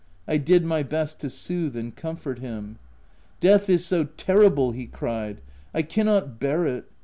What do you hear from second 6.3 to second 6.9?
bear it!